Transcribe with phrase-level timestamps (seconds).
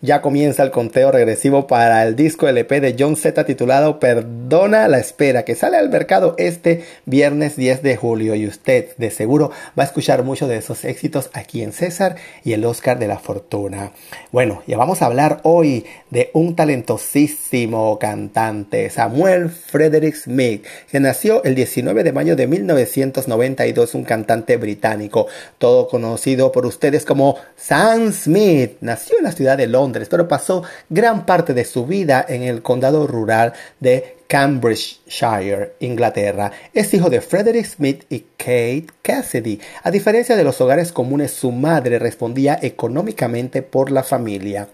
[0.00, 4.98] Ya comienza el conteo regresivo para el disco LP de John Z titulado Perdona la
[4.98, 9.84] espera que sale al mercado este viernes 10 de julio y usted de seguro va
[9.84, 13.92] a escuchar muchos de esos éxitos aquí en César y el Oscar de la Fortuna.
[14.32, 21.42] Bueno, ya vamos a hablar hoy de un talentosísimo cantante, Samuel Frederick Smith, que nació
[21.44, 25.26] el 19 de mayo de 1992, un cantante británico,
[25.58, 28.72] todo conocido por ustedes como Sam Smith.
[28.80, 32.62] Nació en la ciudad de Londres, pero pasó gran parte de su vida en el
[32.62, 36.52] condado rural de Cambridgeshire, Inglaterra.
[36.72, 39.60] Es hijo de Frederick Smith y Kate Cassidy.
[39.82, 44.68] A diferencia de los hogares comunes, su madre respondía económicamente por la familia.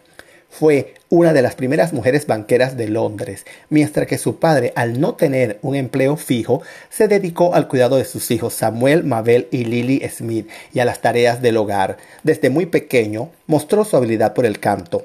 [0.59, 5.15] Fue una de las primeras mujeres banqueras de Londres, mientras que su padre, al no
[5.15, 10.03] tener un empleo fijo, se dedicó al cuidado de sus hijos Samuel, Mabel y Lily
[10.09, 11.99] Smith y a las tareas del hogar.
[12.23, 15.05] Desde muy pequeño mostró su habilidad por el canto.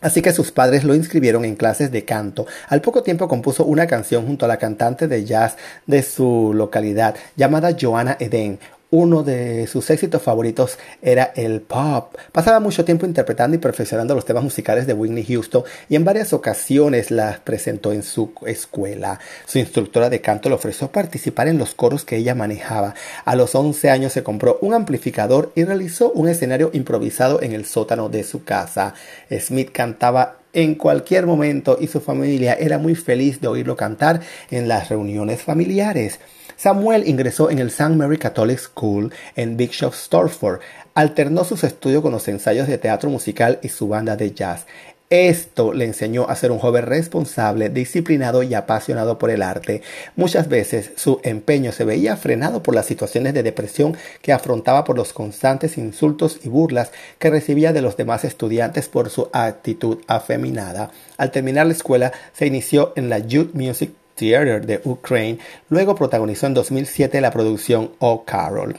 [0.00, 2.46] Así que sus padres lo inscribieron en clases de canto.
[2.68, 7.16] Al poco tiempo compuso una canción junto a la cantante de jazz de su localidad
[7.36, 8.58] llamada Joanna Eden,
[8.90, 12.14] uno de sus éxitos favoritos era el pop.
[12.32, 16.32] Pasaba mucho tiempo interpretando y perfeccionando los temas musicales de Whitney Houston y en varias
[16.32, 19.20] ocasiones las presentó en su escuela.
[19.46, 22.94] Su instructora de canto le ofreció participar en los coros que ella manejaba.
[23.24, 27.66] A los 11 años se compró un amplificador y realizó un escenario improvisado en el
[27.66, 28.94] sótano de su casa.
[29.30, 34.68] Smith cantaba en cualquier momento y su familia era muy feliz de oírlo cantar en
[34.68, 36.18] las reuniones familiares.
[36.56, 37.96] Samuel ingresó en el St.
[37.96, 40.60] Mary Catholic School en Bishop Stortford.
[40.92, 44.66] Alternó sus estudios con los ensayos de teatro musical y su banda de jazz.
[45.10, 49.82] Esto le enseñó a ser un joven responsable, disciplinado y apasionado por el arte.
[50.14, 54.96] Muchas veces su empeño se veía frenado por las situaciones de depresión que afrontaba por
[54.96, 60.92] los constantes insultos y burlas que recibía de los demás estudiantes por su actitud afeminada.
[61.16, 66.46] Al terminar la escuela se inició en la Youth Music Theater de Ukraine, luego protagonizó
[66.46, 68.76] en 2007 la producción Oh Carol.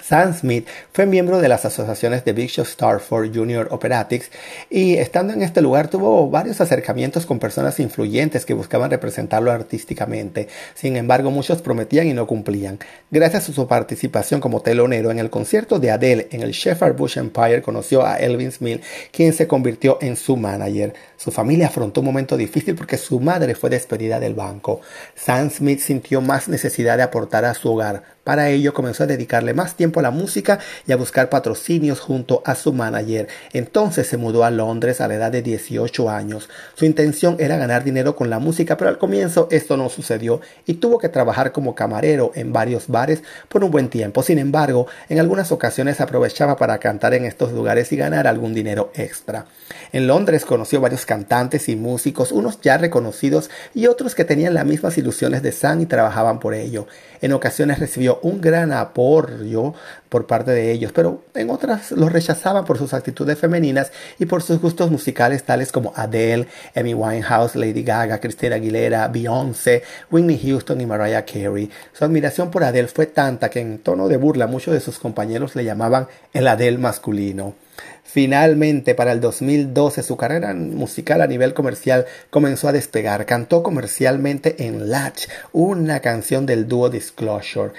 [0.00, 4.30] Sam Smith fue miembro de las asociaciones de Bishop Starford Junior Operatics
[4.70, 10.46] y estando en este lugar tuvo varios acercamientos con personas influyentes que buscaban representarlo artísticamente.
[10.76, 12.78] Sin embargo, muchos prometían y no cumplían.
[13.10, 17.18] Gracias a su participación como telonero en el concierto de Adele en el Shepherd Bush
[17.18, 20.94] Empire, conoció a Elvin Smith, quien se convirtió en su manager.
[21.16, 24.80] Su familia afrontó un momento difícil porque su madre fue despedida del banco.
[25.16, 28.17] Sam Smith sintió más necesidad de aportar a su hogar.
[28.28, 32.42] Para ello comenzó a dedicarle más tiempo a la música y a buscar patrocinios junto
[32.44, 33.26] a su manager.
[33.54, 36.50] Entonces se mudó a Londres a la edad de 18 años.
[36.74, 40.74] Su intención era ganar dinero con la música, pero al comienzo esto no sucedió y
[40.74, 44.22] tuvo que trabajar como camarero en varios bares por un buen tiempo.
[44.22, 48.92] Sin embargo, en algunas ocasiones aprovechaba para cantar en estos lugares y ganar algún dinero
[48.94, 49.46] extra.
[49.90, 54.66] En Londres conoció varios cantantes y músicos, unos ya reconocidos y otros que tenían las
[54.66, 56.86] mismas ilusiones de Sam y trabajaban por ello.
[57.22, 59.74] En ocasiones recibió un gran apoyo
[60.08, 64.42] por parte de ellos, pero en otras los rechazaban por sus actitudes femeninas y por
[64.42, 70.80] sus gustos musicales tales como Adele, Amy Winehouse, Lady Gaga, Christina Aguilera, Beyoncé, Whitney Houston
[70.80, 71.70] y Mariah Carey.
[71.92, 75.54] Su admiración por Adele fue tanta que en tono de burla muchos de sus compañeros
[75.56, 77.67] le llamaban el Adele masculino.
[78.04, 83.26] Finalmente, para el 2012, su carrera musical a nivel comercial comenzó a despegar.
[83.26, 87.72] Cantó comercialmente en Latch, una canción del dúo Disclosure.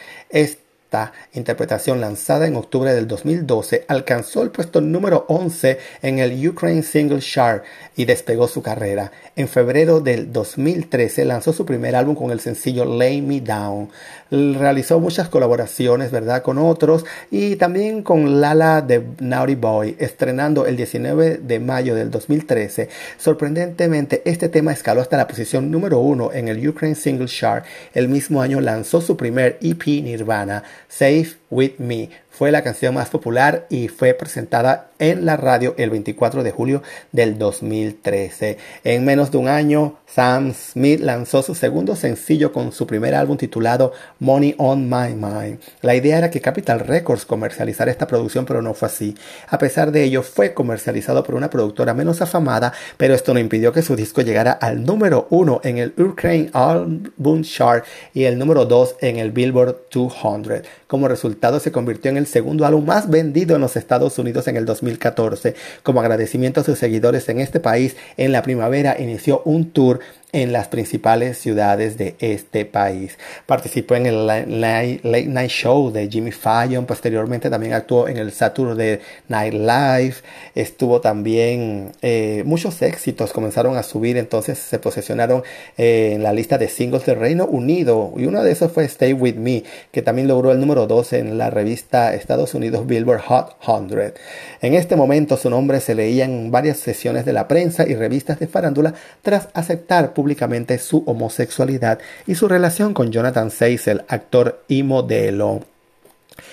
[1.33, 7.19] Interpretación lanzada en octubre del 2012 alcanzó el puesto número 11 en el Ukraine Single
[7.19, 7.63] Chart
[7.95, 9.12] y despegó su carrera.
[9.36, 13.89] En febrero del 2013 lanzó su primer álbum con el sencillo Lay Me Down.
[14.31, 20.75] Realizó muchas colaboraciones, ¿verdad?, con otros y también con Lala de Naughty Boy, estrenando el
[20.75, 22.89] 19 de mayo del 2013.
[23.18, 27.63] Sorprendentemente, este tema escaló hasta la posición número 1 en el Ukraine Single Chart.
[27.94, 32.10] El mismo año lanzó su primer EP Nirvana, Safe With Me.
[32.30, 36.84] Fue la canción más popular y fue presentada en la radio el 24 de julio
[37.12, 38.58] del 2013.
[38.84, 43.38] En menos de un año, Sam Smith lanzó su segundo sencillo con su primer álbum
[43.38, 45.60] titulado Money on My Mind.
[45.81, 49.16] La idea era que Capital Records comercializara esta producción, pero no fue así.
[49.50, 53.74] A pesar de ello, fue comercializado por una productora menos afamada, pero esto no impidió
[53.74, 58.66] que su disco llegara al número uno en el Ukraine Album Chart y el número
[58.66, 60.62] 2 en el Billboard 200.
[60.89, 64.57] Como resultado, se convirtió en el segundo álbum más vendido en los Estados Unidos en
[64.57, 65.53] el 2014.
[65.83, 70.00] Como agradecimiento a sus seguidores en este país, en la primavera inició un tour
[70.31, 73.18] en las principales ciudades de este país.
[73.46, 79.00] Participó en el Late Night Show de Jimmy Fallon, posteriormente también actuó en el Saturday
[79.28, 80.16] Night Live,
[80.54, 85.44] estuvo también eh, muchos éxitos comenzaron a subir, entonces se posesionaron
[85.78, 89.14] eh, en la lista de singles del Reino Unido y uno de esos fue Stay
[89.14, 93.58] With Me, que también logró el número 2 en la revista Estados Unidos Billboard Hot
[93.64, 94.14] 100.
[94.62, 98.40] En este momento su nombre se leía en varias sesiones de la prensa y revistas
[98.40, 104.83] de farándula tras aceptar públicamente su homosexualidad y su relación con Jonathan Seisel, actor y
[104.83, 105.62] modelo.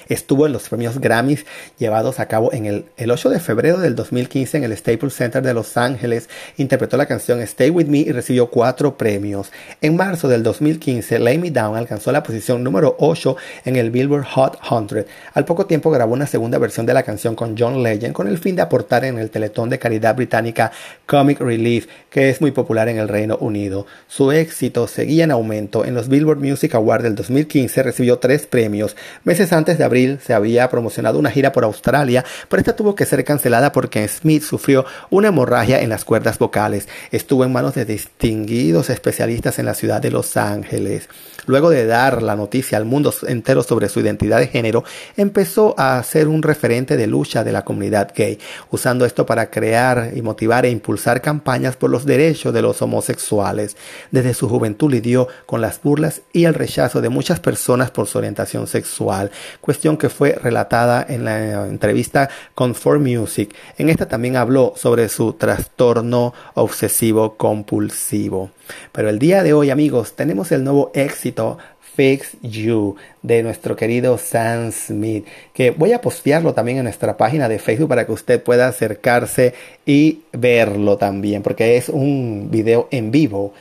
[0.09, 1.47] Estuvo en los premios Grammys
[1.79, 5.43] llevados a cabo en el, el 8 de febrero del 2015 en el Staples Center
[5.43, 6.29] de Los Ángeles.
[6.57, 9.51] Interpretó la canción Stay With Me y recibió cuatro premios.
[9.81, 14.25] En marzo del 2015, Lay Me Down alcanzó la posición número 8 en el Billboard
[14.25, 15.07] Hot 100.
[15.35, 18.39] Al poco tiempo grabó una segunda versión de la canción con John Legend con el
[18.39, 20.73] fin de aportar en el teletón de caridad británica
[21.07, 23.87] Comic Relief, que es muy popular en el Reino Unido.
[24.09, 25.85] Su éxito seguía en aumento.
[25.85, 28.97] En los Billboard Music Awards del 2015 recibió tres premios.
[29.25, 33.05] Meses antes de abril se había promocionado una gira por Australia, pero esta tuvo que
[33.05, 36.89] ser cancelada porque Smith sufrió una hemorragia en las cuerdas vocales.
[37.11, 41.09] Estuvo en manos de distinguidos especialistas en la ciudad de Los Ángeles.
[41.47, 44.85] Luego de dar la noticia al mundo entero sobre su identidad de género,
[45.17, 48.39] empezó a ser un referente de lucha de la comunidad gay,
[48.71, 53.77] usando esto para crear y motivar e impulsar campañas por los derechos de los homosexuales.
[54.11, 58.19] Desde su juventud lidió con las burlas y el rechazo de muchas personas por su
[58.19, 59.31] orientación sexual,
[59.61, 63.55] cuestión que fue relatada en la entrevista con For Music.
[63.79, 68.51] En esta también habló sobre su trastorno obsesivo compulsivo.
[68.93, 71.59] Pero el día de hoy, amigos, tenemos el nuevo éxito
[71.97, 77.49] Fix You de nuestro querido Sam Smith, que voy a postearlo también en nuestra página
[77.49, 79.55] de Facebook para que usted pueda acercarse
[79.87, 83.55] y verlo también, porque es un video en vivo,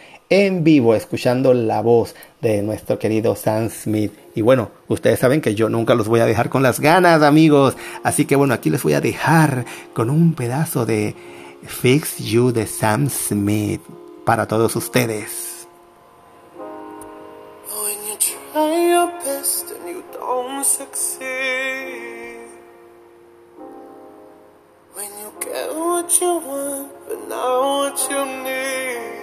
[0.43, 4.11] en vivo, escuchando la voz de nuestro querido Sam Smith.
[4.35, 7.77] Y bueno, ustedes saben que yo nunca los voy a dejar con las ganas, amigos.
[8.03, 11.15] Así que bueno, aquí les voy a dejar con un pedazo de
[11.63, 13.81] Fix You de Sam Smith
[14.25, 15.67] para todos ustedes.
[24.95, 29.14] When you get what you want, but what you need.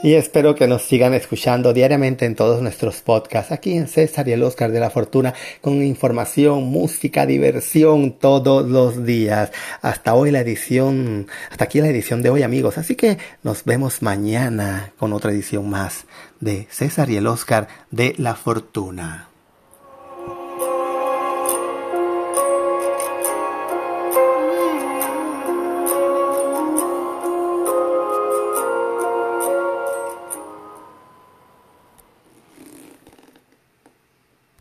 [0.00, 4.32] Y espero que nos sigan escuchando diariamente en todos nuestros podcasts, aquí en César y
[4.32, 9.50] el Oscar de la Fortuna, con información, música, diversión todos los días.
[9.82, 12.78] Hasta hoy la edición, hasta aquí la edición de hoy amigos.
[12.78, 16.04] Así que nos vemos mañana con otra edición más
[16.38, 19.27] de César y el Oscar de la Fortuna.